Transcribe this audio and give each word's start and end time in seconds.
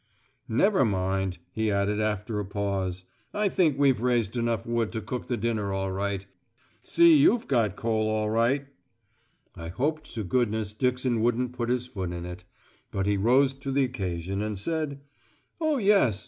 "Never 0.49 0.83
mind," 0.83 1.37
he 1.51 1.69
added 1.69 1.99
after 2.01 2.39
a 2.39 2.43
pause. 2.45 3.03
"I 3.35 3.49
think 3.49 3.77
we've 3.77 4.01
raised 4.01 4.35
enough 4.35 4.65
wood 4.65 4.91
to 4.93 4.99
cook 5.01 5.27
the 5.27 5.37
dinner 5.37 5.71
all 5.71 5.91
right. 5.91 6.25
See 6.81 7.15
you've 7.15 7.47
got 7.47 7.75
coal 7.75 8.09
all 8.09 8.31
right." 8.31 8.65
I 9.55 9.67
hoped 9.67 10.11
to 10.15 10.23
goodness 10.23 10.73
Dixon 10.73 11.21
wouldn't 11.21 11.53
put 11.53 11.69
his 11.69 11.85
foot 11.85 12.13
in 12.13 12.25
it. 12.25 12.45
But 12.89 13.05
he 13.05 13.15
rose 13.15 13.53
to 13.53 13.71
the 13.71 13.83
occasion 13.83 14.41
and 14.41 14.57
said: 14.57 15.01
"Oh, 15.59 15.77
yes. 15.77 16.19